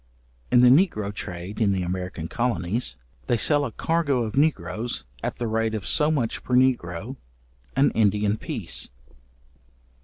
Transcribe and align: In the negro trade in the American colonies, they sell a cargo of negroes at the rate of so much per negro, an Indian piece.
In 0.51 0.61
the 0.61 0.69
negro 0.69 1.13
trade 1.13 1.61
in 1.61 1.73
the 1.73 1.83
American 1.83 2.27
colonies, 2.27 2.97
they 3.27 3.37
sell 3.37 3.63
a 3.65 3.71
cargo 3.71 4.23
of 4.23 4.35
negroes 4.35 5.05
at 5.21 5.37
the 5.37 5.45
rate 5.47 5.75
of 5.75 5.85
so 5.85 6.09
much 6.09 6.41
per 6.43 6.55
negro, 6.55 7.17
an 7.75 7.91
Indian 7.91 8.35
piece. 8.37 8.89